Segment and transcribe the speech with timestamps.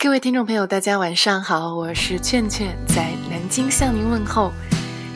[0.00, 4.52] 各位听众朋友，大家晚上好，我是劝劝，在南京向您问候。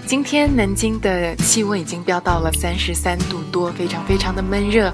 [0.08, 4.92] 今天南京的气温已经飙到了三十三度多，非常非常的闷热。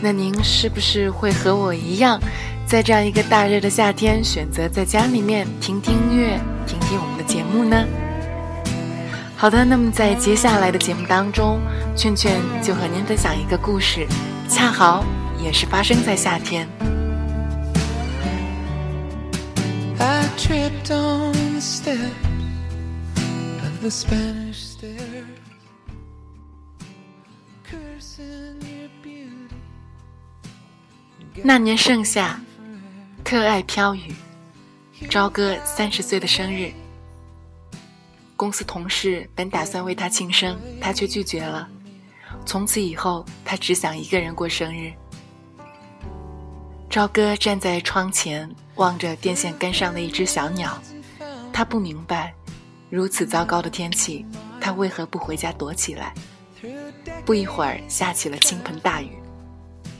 [0.00, 2.18] 那您是不是会和我一样，
[2.66, 7.84] 在这样一个大热的夏天，选择在家里面听听音乐，听听我们的节目呢？
[9.36, 11.60] 好的，那么在接下来的节目当中，
[11.94, 14.06] 劝劝就和您分享一个故事，
[14.48, 15.04] 恰好
[15.38, 16.66] 也是发生在夏天。
[20.38, 21.98] Tripped on the step
[23.60, 25.26] of the Spanish stairs,
[27.68, 29.48] cursing your beauty.
[31.42, 32.40] 那年盛夏，
[33.24, 34.14] 特爱飘雨，
[35.10, 36.72] 朝哥三十岁的生日。
[38.36, 41.68] 公司同事本打算为他庆生，他却拒绝了。
[42.46, 44.92] 从此以后，他只想一个人过生日。
[46.88, 48.48] 朝哥站在窗前，
[48.78, 50.80] 望着电线杆上的一只小鸟。
[51.52, 52.32] 他不明白，
[52.88, 54.24] 如此糟糕的天气，
[54.60, 56.14] 他为何不回家躲起来？
[57.24, 59.10] 不一会儿，下起了倾盆大雨。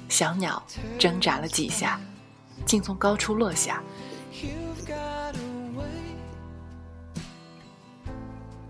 [0.08, 0.62] 小鸟
[0.98, 2.00] 挣扎了几下，
[2.64, 3.82] 竟从高处落下。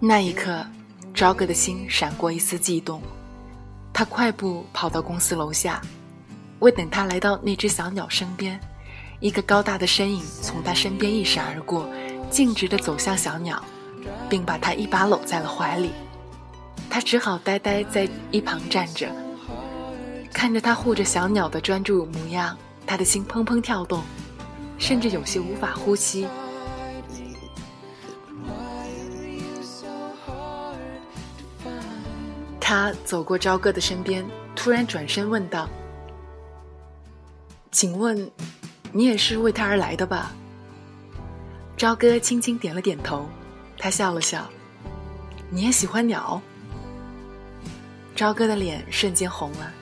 [0.00, 0.66] 那一刻，
[1.12, 3.02] 朝哥的心闪过一丝悸动。
[3.92, 5.82] 他快步跑到公司楼下。
[6.60, 8.58] 未等他来到那只小鸟身边，
[9.20, 11.88] 一个高大的身影从他身边一闪而过，
[12.30, 13.62] 径直地走向小鸟，
[14.28, 15.90] 并把它一把搂在了怀里。
[16.88, 19.10] 他只好呆呆在一旁站着，
[20.32, 24.02] 看着他护着小鸟的专注模样，他的心砰砰跳动，
[24.78, 26.26] 甚至有些无法呼吸。
[32.60, 35.68] 他走过朝歌的身边，突然转身问道。
[37.72, 38.30] 请问，
[38.92, 40.32] 你也是为他而来的吧？
[41.76, 43.28] 朝哥轻轻点了点头，
[43.78, 44.48] 他笑了笑。
[45.50, 46.40] 你也喜欢鸟？
[48.16, 49.72] 朝哥的脸瞬间红了。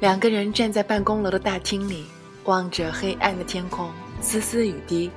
[0.00, 2.06] 两个人站在办公楼的大厅里，
[2.44, 3.90] 望着黑暗的天空，
[4.20, 5.10] 丝丝雨滴，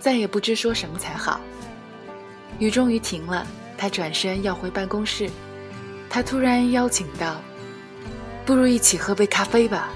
[0.00, 1.38] 再也不知说什么才好。
[2.58, 3.46] 雨终于停了，
[3.76, 5.28] 他转身要回办公室，
[6.08, 7.36] 他突然邀请道
[8.46, 9.90] ：“不如一起喝杯咖啡吧。”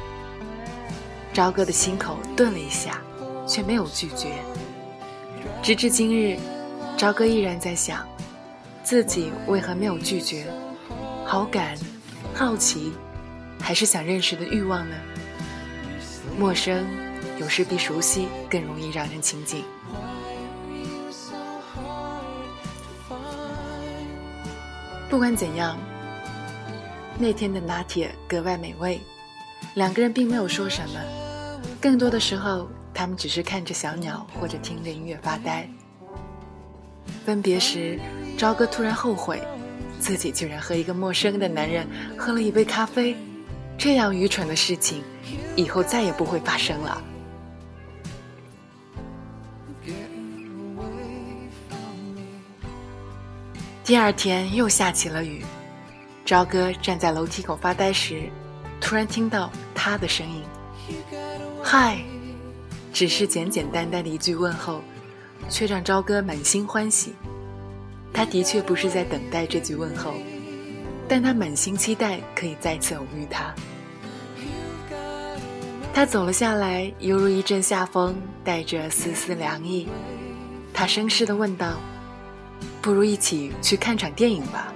[1.39, 3.01] 朝哥的心口顿了一下，
[3.47, 4.43] 却没有拒绝。
[5.63, 6.37] 直至今日，
[6.97, 8.05] 朝哥依然在想，
[8.83, 10.49] 自己为何没有拒绝？
[11.25, 11.79] 好感、
[12.35, 12.93] 好奇，
[13.61, 14.97] 还是想认识的欲望呢？
[16.37, 16.85] 陌生
[17.39, 19.63] 有时比熟悉更容易让人亲近。
[25.09, 25.79] 不管怎样，
[27.17, 29.01] 那天的拿铁格外美味。
[29.75, 31.28] 两个人并没有说什么。
[31.81, 35.69] 更多的时候，他们只是看着小鸟，或者听着音乐发呆。
[37.25, 38.01] 分别时，
[38.37, 39.41] 朝哥突然后悔，
[40.01, 43.17] 自己居然和一个陌生的男人喝了一杯咖啡，
[43.79, 45.05] 这样愚蠢的事情，
[45.55, 47.03] 以后再也不会发生了。
[53.85, 55.45] 第二天又下起了雨，
[56.25, 58.29] 朝哥站在楼梯口发呆时，
[58.81, 60.43] 突然听到他的声音。
[61.71, 61.99] 嗨，
[62.95, 64.81] 只是简简单单的一句问候，
[65.51, 67.13] 却让朝哥满心欢喜。
[68.11, 70.15] 他的确不是在等待这句问候，
[71.07, 73.55] 但他满心期待可以再次偶遇他。
[75.93, 79.89] 他走了下来，犹如一阵夏风，带着丝丝凉意。
[80.73, 81.79] 他绅士的问道
[82.81, 84.73] ：“不如一起去看场电影吧？”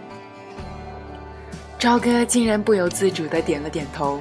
[1.80, 4.20] 朝哥竟然不由自主的点了点头。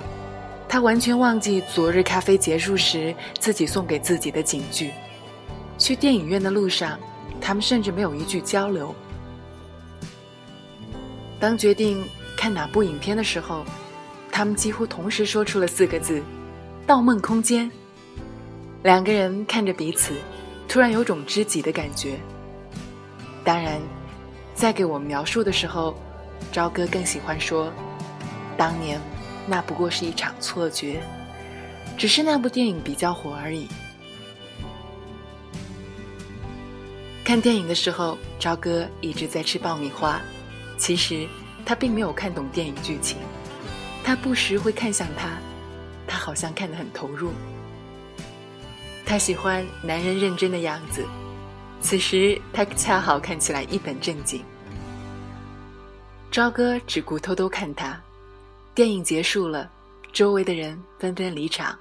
[0.72, 4.90] 他完全忘记昨日咖啡结束时自己送给自己的警句。
[5.78, 6.98] 去电影院的路上，
[7.42, 8.96] 他们甚至没有一句交流。
[11.42, 12.02] 当决定
[12.38, 13.66] 看哪部影片的时候，
[14.32, 16.20] 他们几乎同时说出了四个字
[16.88, 17.70] ：“《盗梦空间》。”
[18.82, 20.14] 两个人看着彼此，
[20.70, 22.18] 突然有种知己的感觉。
[23.44, 23.82] 当然，
[24.56, 25.94] 在给我们描述的时候，
[26.50, 27.70] 朝哥更喜欢说
[28.56, 28.98] ：“当年。”
[29.48, 31.02] 那不过是一场错觉，
[31.98, 33.68] 只是那部电影比较火而已。
[37.24, 40.22] 看电影的时候，朝哥一直在吃爆米花。
[40.78, 41.28] 其实
[41.66, 43.18] 他并没有看懂电影剧情，
[44.04, 45.38] 他不时会看向他，
[46.08, 47.32] 他好像看得很投入。
[49.06, 51.06] 他喜欢男人认真的样子，
[51.82, 54.44] 此时他恰好看起来一本正经。
[56.32, 58.02] 朝哥只顾偷偷看他。
[58.74, 59.70] 电影结束了，
[60.14, 61.78] 周围的人纷纷离场，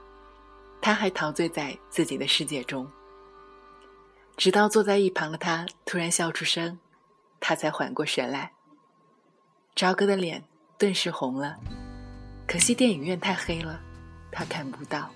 [0.82, 2.90] 他还陶醉在自己的世界中。
[4.37, 6.76] 直到坐在一旁的他突然笑出声，
[7.38, 8.50] 他才缓过神来。
[9.76, 10.42] 朝歌的脸
[10.78, 11.56] 顿时红了，
[12.48, 13.81] 可惜电影院太黑了，
[14.32, 15.08] 他看不到。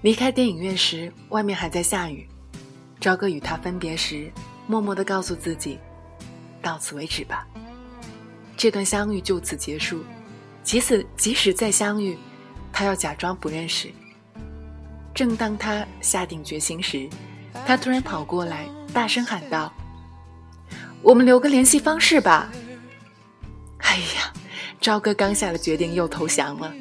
[0.00, 2.28] 离开电影院时，外面还在下雨。
[3.00, 4.30] 朝歌与他分别时，
[4.66, 5.78] 默默的告诉自己
[6.60, 7.46] ：“到此为止吧，
[8.56, 10.02] 这段相遇就此结束。
[10.62, 12.18] 即使即使再相遇，
[12.72, 13.92] 他要假装不认识。”
[15.14, 17.08] 正当他下定决心时，
[17.66, 19.72] 他突然跑过来，大声喊道
[21.00, 22.50] ：“我们留个联系方式吧！”
[23.78, 24.32] 哎呀，
[24.80, 26.72] 朝歌刚下了决定，又投降了。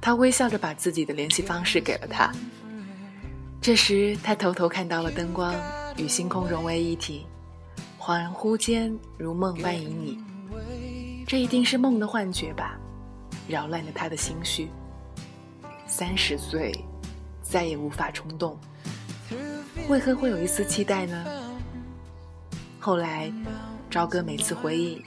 [0.00, 2.30] 他微笑着把自己的联系方式给了他。
[3.66, 5.52] 这时，他偷偷看到了灯光
[5.96, 7.26] 与星空融为一体，
[7.98, 10.18] 恍惚间如梦般旖旎。
[11.26, 12.78] 这一定是梦的幻觉吧？
[13.48, 14.68] 扰乱了他的心绪。
[15.84, 16.72] 三十岁，
[17.42, 18.56] 再也无法冲动，
[19.88, 21.24] 为何会有一丝期待呢？
[22.78, 23.32] 后来，
[23.90, 25.04] 朝歌每次回忆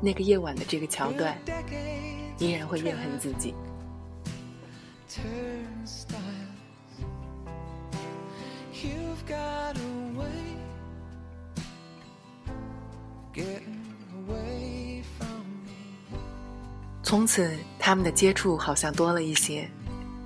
[0.00, 1.38] 那个夜晚的这个桥段，
[2.40, 3.54] 依然会怨恨自己。
[17.02, 19.68] 从此，他们的接触好像多了一些。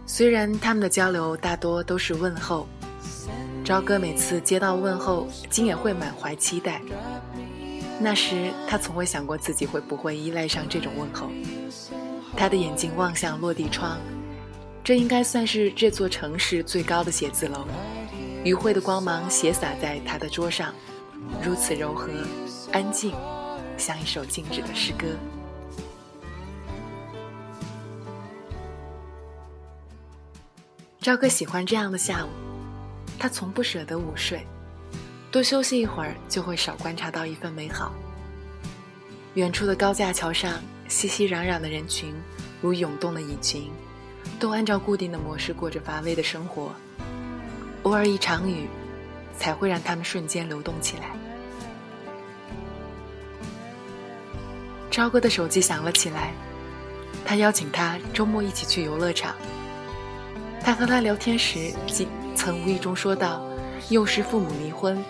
[0.07, 2.69] 虽然他们的交流大多都是问候，
[3.65, 6.81] 朝哥每次接到问候，竟也会满怀期待。
[7.99, 11.29] 那时，他从未想过自己会不会依赖上这种问候。
[12.37, 13.99] 他的眼睛望向落地窗。
[14.85, 17.67] 这应该算是这座城市最高的写字楼，
[18.47, 20.73] 余晖的光芒斜洒在他的桌上，
[21.43, 22.09] 如此柔和、
[22.73, 23.13] 安静，
[23.77, 25.05] 像一首静止的诗歌。
[31.01, 32.29] 朝歌喜欢这样的下午，
[33.19, 34.47] 他从不舍得午睡，
[35.33, 37.93] 多休息一会儿就会少观察到一份美好。
[39.35, 42.15] 远处的高架桥上，熙熙攘攘的人群
[42.63, 43.73] 如涌动的蚁群。
[44.39, 46.73] 都按照固定的模式过着乏味的生活，
[47.87, 48.69] 偶尔一场雨，
[49.39, 51.05] 才会让他们瞬间流动起来。
[54.91, 56.33] 朝哥的手机响了起来，
[57.25, 59.37] 他邀请他周末一起去游乐场。
[60.61, 63.41] 他和他聊天时，曾曾无意中说到，
[63.89, 65.01] 幼时父母离婚，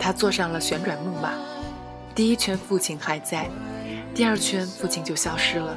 [0.00, 1.32] 他坐上了旋转木马，
[2.12, 3.48] 第一圈父亲还在，
[4.16, 5.76] 第二圈父亲就消失了，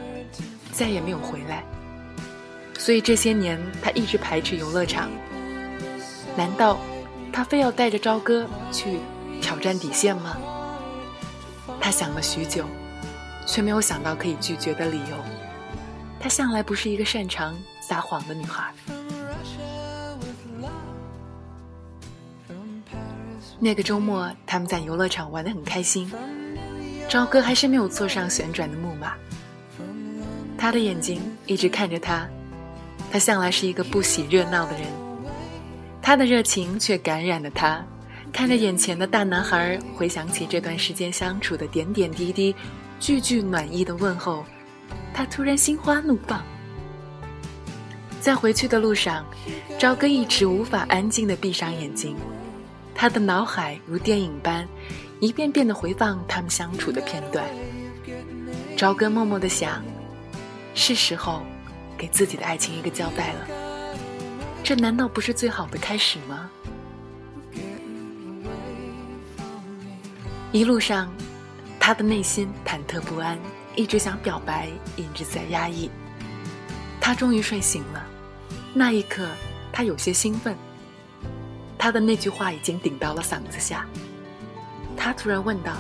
[0.71, 1.63] 再也没有回来。
[2.75, 5.11] 所以这些年，他一直排斥游乐场。
[6.39, 6.79] 难道
[7.33, 9.01] 他非要带着朝歌去
[9.41, 10.37] 挑战底线吗？
[11.81, 12.63] 他想了许久，
[13.45, 15.17] 却没有想到可以拒绝的理由。
[16.17, 18.73] 她向来不是一个擅长撒谎的女孩。
[23.59, 26.09] 那个周末，他们在游乐场玩得很开心，
[27.09, 29.11] 朝歌还是没有坐上旋转的木马。
[30.57, 32.25] 他的眼睛一直看着他。
[33.11, 34.83] 他向来是一个不喜热闹的人，
[36.09, 37.85] 他的热情却感染了他。
[38.33, 42.55] 看着眼前的大男孩，回想起这段时间相处的点点滴滴，
[42.99, 44.43] 句句暖意的问候，
[45.13, 46.43] 他突然心花怒放。
[48.19, 49.23] 在回去的路上，
[49.77, 52.15] 朝歌一直无法安静地闭上眼睛，
[52.95, 54.67] 他的脑海如电影般，
[55.19, 57.45] 一遍遍地回放他们相处的片段。
[58.75, 59.79] 朝歌默默地想，
[60.73, 61.43] 是时候。
[61.99, 63.47] 给自己的爱情一个交代了，
[64.63, 66.49] 这难道不是最好的开始吗？
[70.51, 71.11] 一路上，
[71.79, 73.37] 他的内心忐忑不安，
[73.75, 75.89] 一直想表白，一直在压抑。
[77.01, 78.05] 他终于睡醒了，
[78.73, 79.27] 那一刻，
[79.71, 80.55] 他有些兴奋。
[81.77, 83.87] 他的那句话已经顶到了嗓子下，
[84.97, 85.73] 他突然问道：“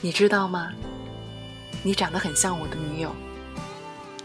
[0.00, 0.72] 你知道吗？
[1.82, 3.14] 你长得很像我的女友。”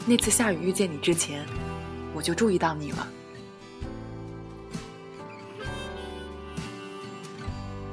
[0.05, 1.45] 那次下雨遇见你之前，
[2.13, 3.07] 我就注意到你了。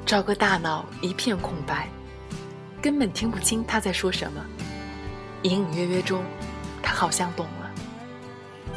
[0.05, 1.89] 赵哥大脑一片空白，
[2.81, 4.45] 根本听不清他在说什么。
[5.43, 6.23] 隐隐约约中，
[6.81, 7.71] 他好像懂了。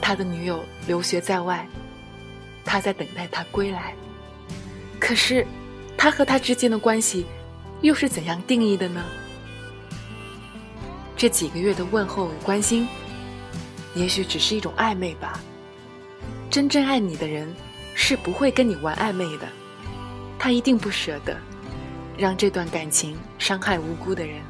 [0.00, 1.66] 他的女友留学在外，
[2.64, 3.94] 他在等待他归来。
[4.98, 5.46] 可是，
[5.96, 7.26] 他和他之间的关系，
[7.80, 9.04] 又是怎样定义的呢？
[11.16, 12.88] 这几个月的问候与关心。
[13.94, 15.40] 也许只是一种暧昧吧。
[16.50, 17.54] 真正爱你的人
[17.94, 19.48] 是不会跟你玩暧昧的。
[20.38, 21.38] 他一定不舍得
[22.16, 24.42] 让这段感情伤害无辜的人。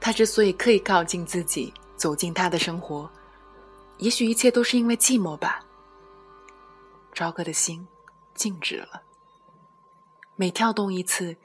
[0.00, 3.08] 他之所以刻意靠近自己走进他的生活
[3.98, 5.60] 也许一切都是因为寂寞吧。
[7.12, 7.86] 朝歌的心
[8.34, 9.02] 静止了。
[10.36, 11.36] 每跳动一次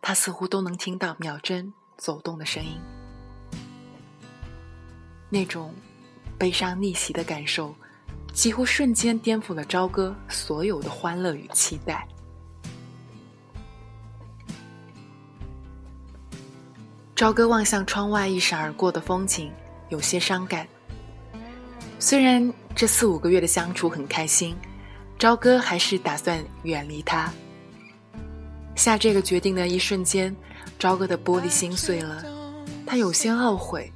[0.00, 2.99] 他似乎都能听到秒针走动的声音。
[5.30, 5.72] 那种
[6.36, 7.74] 悲伤逆袭的感受，
[8.32, 12.06] 几乎瞬间颠覆了朝歌所有的欢乐与期待。
[17.14, 19.52] 朝歌望向窗外一闪而过的风景，
[19.88, 20.66] 有些伤感。
[21.98, 24.56] 虽然这四五个月的相处很开心，
[25.18, 27.32] 朝歌还是打算远离他。
[28.74, 30.34] 下这个决定的一瞬间，
[30.78, 32.24] 朝歌的玻璃心碎了，
[32.86, 33.92] 他有些懊悔。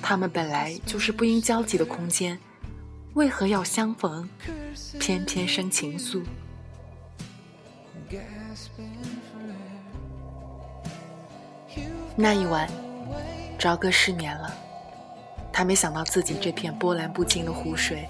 [0.00, 2.38] 他们本来就是不应交集的空间，
[3.14, 4.28] 为何要相逢，
[4.98, 6.22] 偏偏生情愫？
[12.14, 12.68] 那一晚，
[13.58, 14.54] 朝歌失眠了。
[15.52, 18.08] 他没想到自己这片波澜不惊的湖水，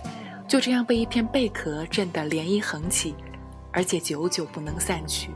[0.49, 3.15] 就这样被一片贝壳震得涟漪横起，
[3.73, 5.31] 而且久久不能散去。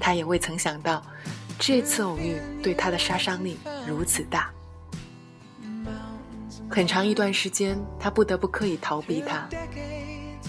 [0.00, 1.04] 他也未曾想到，
[1.58, 4.50] 这次偶遇对他的杀伤力如此大。
[6.74, 9.46] 很长一段时间，他不得不刻意逃避他。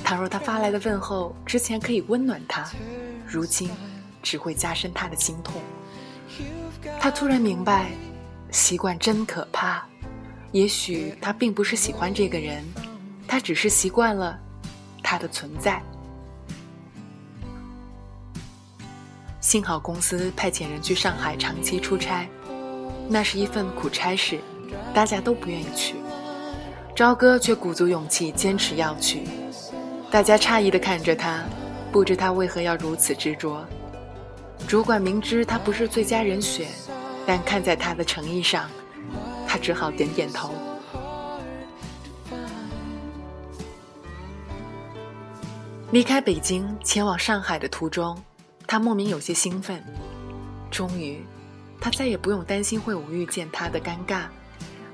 [0.06, 2.66] 倘若他发来的问候之前可以温暖他，
[3.28, 3.70] 如今
[4.22, 5.62] 只会加深他的心痛。
[6.98, 7.92] 他突然明白，
[8.52, 9.86] 习惯真可怕。
[10.54, 12.64] 也许他并不是喜欢这个人，
[13.28, 14.40] 他只是习惯了
[15.04, 15.84] 他的存在。
[19.42, 22.26] 幸好公司派遣人去上海长期出差，
[23.10, 24.40] 那是一份苦差事，
[24.94, 25.96] 大家都不愿意去。
[26.96, 29.24] 朝歌却鼓足勇气坚持要去。
[30.12, 31.44] 大家诧异地看着他，
[31.92, 33.66] 不知他为何要如此执着。
[34.68, 36.68] 主管明知他不是最佳人选，
[37.26, 38.70] 但看在他的诚意上，
[39.48, 40.52] 他只好点点头。
[45.90, 48.16] 离开北京前往上海的途中，
[48.68, 49.84] 他莫名有些兴奋。
[50.70, 51.26] 终于，
[51.82, 54.26] 他再也不用担心会偶遇见他的尴尬，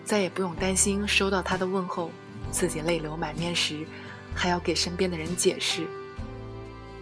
[0.10, 2.10] 再也不用担心收到他的问候，
[2.50, 3.86] 自己泪流满面时
[4.34, 5.86] 还要给身边的人解释。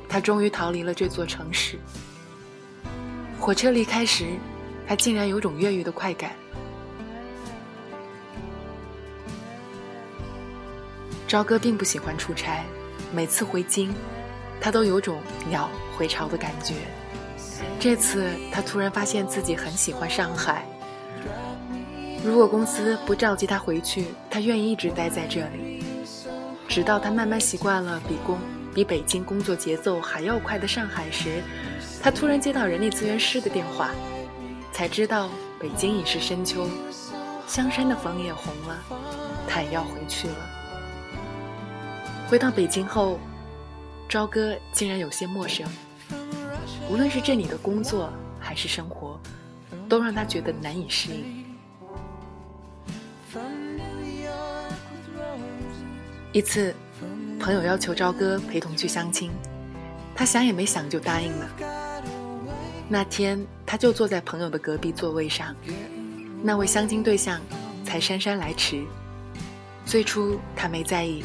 [0.09, 1.79] 他终于逃离了这座城市。
[3.39, 4.25] 火车离开时，
[4.85, 6.33] 他竟然有种越狱的快感。
[11.29, 12.65] 朝歌并不喜欢出差，
[13.13, 13.95] 每次回京，
[14.59, 16.73] 他都有种鸟回巢的感觉。
[17.79, 20.65] 这次他突然发现自己很喜欢上海。
[22.23, 25.83] 如果公司不召集他回去，他愿意一直待在这里，
[26.67, 28.37] 直到他慢慢习惯了比工
[28.73, 31.41] 比北京工作节奏还要快的上海时。
[32.01, 33.91] 他突然接到人力资源师的电话，
[34.71, 36.67] 才知道北京已是深秋，
[37.47, 38.77] 香山的枫叶红了，
[39.47, 40.35] 他也要回去了。
[42.29, 43.19] 回到北京后，
[44.09, 45.65] 朝歌竟然有些陌生，
[46.89, 49.19] 无论是这里的工作还是生活，
[49.87, 51.46] 都让他觉得难以适应。
[56.31, 56.73] 一次，
[57.39, 59.31] 朋友要求朝歌陪同去相亲，
[60.15, 61.49] 他想也没想就答应了。
[62.87, 65.55] 那天，他就坐在朋友的隔壁座位上，
[66.43, 67.41] 那位相亲对象
[67.83, 68.83] 才姗姗来迟。
[69.85, 71.23] 最初他没在意，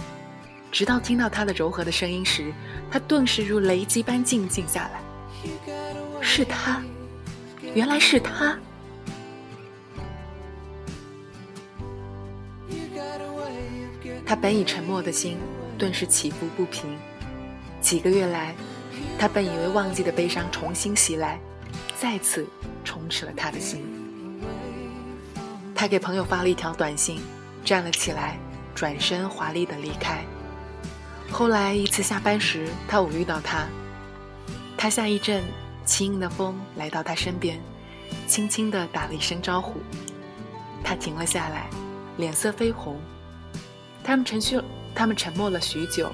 [0.70, 2.52] 直到听到他的柔和的声音时，
[2.90, 5.00] 他顿时如雷击般静静下来。
[6.20, 6.82] 是他，
[7.74, 8.58] 原来是他。
[14.32, 15.36] 他本已沉默的心，
[15.76, 16.88] 顿时起伏不平。
[17.82, 18.54] 几个月来，
[19.18, 21.38] 他本以为忘记的悲伤重新袭来。
[22.00, 22.46] 再次
[22.82, 23.84] 充斥了他的心。
[25.74, 27.20] 他给朋友发了一条短信，
[27.62, 28.38] 站了起来，
[28.74, 30.24] 转身华丽的离开。
[31.30, 33.66] 后来一次下班时，他偶遇到他，
[34.78, 35.42] 他像一阵
[35.84, 37.60] 轻盈的风来到他身边，
[38.26, 39.74] 轻轻的打了一声招呼。
[40.82, 41.68] 他停了下来，
[42.16, 42.98] 脸色绯红。
[44.04, 44.60] 他们沉续，
[44.94, 46.12] 他们沉默了许久。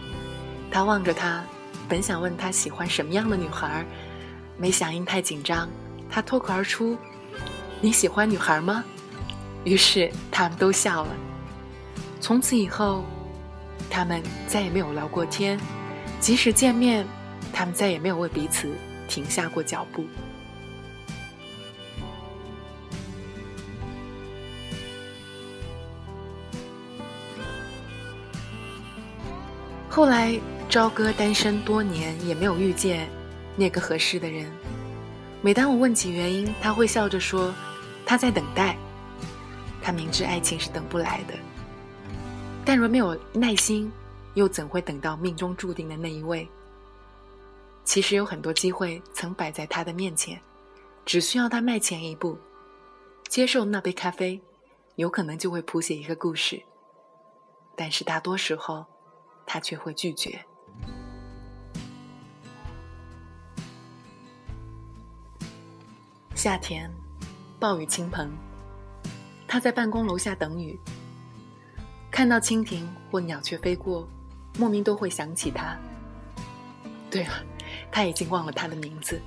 [0.70, 1.42] 他望着他，
[1.88, 3.84] 本想问他喜欢什么样的女孩。
[4.56, 5.68] 没响应太紧张，
[6.10, 6.98] 他脱口而出
[7.80, 8.84] ：“你喜欢女孩吗？”
[9.64, 11.10] 于是他们都笑了。
[12.20, 13.04] 从此以后，
[13.88, 15.58] 他们再也没有聊过天，
[16.20, 17.06] 即使见面，
[17.52, 18.68] 他们再也没有为彼此
[19.06, 20.04] 停下过脚步。
[29.98, 33.10] 后来，朝歌单身多年，也没有遇见。
[33.56, 34.48] 那个合适的人，
[35.42, 37.52] 每当我问起原因，他会笑着说
[38.06, 38.78] ：“他在等待。”
[39.82, 41.34] 他明知爱情是等不来的，
[42.64, 43.90] 但若没有耐心，
[44.34, 46.48] 又怎会等到命中注定的那一位？
[47.82, 50.40] 其实有很多机会曾摆在他的面前，
[51.04, 52.38] 只需要他迈前一步，
[53.26, 54.40] 接受那杯咖啡，
[54.94, 56.62] 有可能就会谱写一个故事。
[57.74, 58.86] 但是大多时候，
[59.48, 60.38] 他却会拒绝。
[66.34, 66.88] 夏天，
[67.58, 68.30] 暴雨倾盆，
[69.46, 70.78] 他在办公楼下等雨，
[72.10, 74.06] 看到蜻蜓或鸟雀飞过，
[74.58, 75.76] 莫名都会想起他。
[77.10, 77.32] 对了。
[77.90, 79.20] 他已经忘了他的名字。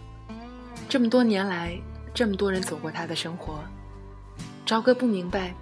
[0.88, 1.80] 这么多年来，
[2.14, 3.64] 这么多人走过他的生活，
[4.66, 5.54] 朝哥不明白，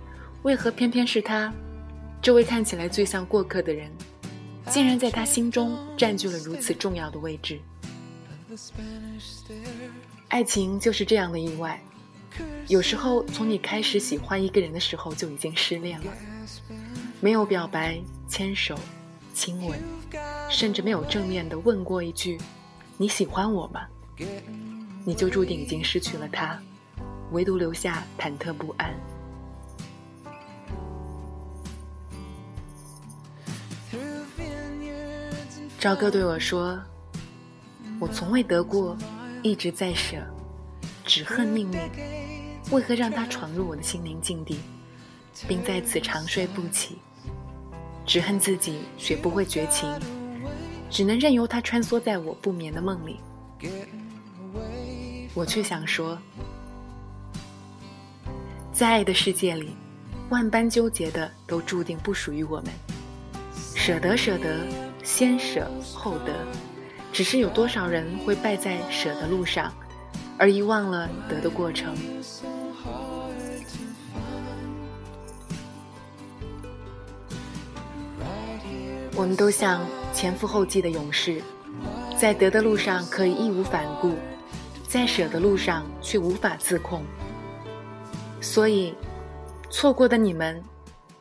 [0.44, 1.52] 为何偏偏是他，
[2.22, 3.92] 这位看起来最像过客的人，
[4.68, 7.60] 竟然在他心中占据了如此重要的位置。
[10.28, 11.82] 爱情就是这样的意外，
[12.68, 16.14] 有时候从你开始喜欢一个人的时候就已经失恋了，
[17.20, 18.78] 没有表白、牵手、
[19.34, 19.80] 亲吻，
[20.50, 22.38] 甚至没有正面的问过一句。
[22.98, 23.88] 你喜欢我吗？
[25.06, 26.62] 你就注定已经失去了他，
[27.32, 28.94] 唯独留下忐忑不安。
[35.80, 36.78] 赵哥对我说
[38.02, 38.98] ：“我从未得过，
[39.42, 40.18] 一直在舍，
[41.06, 41.80] 只恨命运，
[42.70, 44.60] 为何让他闯入我的心灵境地，
[45.48, 46.98] 并在此长睡不起？
[48.06, 49.90] 只恨自己学不会绝情。”
[50.92, 53.20] 只能任由他穿梭在我不眠的梦里，
[55.36, 56.18] 我却想说，
[58.74, 59.76] 在爱的世界里，
[60.30, 62.74] 万般纠结的都注定不属于我们。
[63.76, 64.66] 舍得，舍得，
[65.10, 66.32] 先舍后得，
[67.12, 69.74] 只是有多少人会败在舍的路上，
[70.38, 71.96] 而遗忘了得的过程。
[79.16, 79.82] 我们都像。
[80.12, 81.42] 前赴后继的勇士，
[82.20, 84.16] 在得的路上可以义无反顾，
[84.88, 87.04] 在舍的路上却无法自控。
[88.42, 88.94] 所以，
[89.70, 90.62] 错过的你们，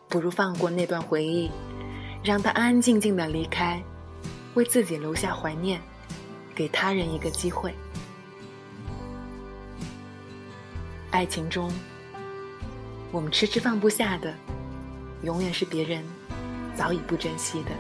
[0.09, 1.51] 不如放过那段回忆，
[2.23, 3.83] 让他安安静静的离开，
[4.55, 5.81] 为自己留下怀念，
[6.55, 7.75] 给他人一个机会。
[11.11, 11.73] 爱情中，
[13.11, 14.35] 我们迟迟放不下的，
[15.23, 16.05] 永远是别人
[16.77, 17.71] 早已不珍惜的。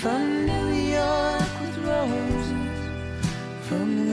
[0.00, 0.68] from New
[0.98, 2.78] York with roses.
[3.68, 4.11] From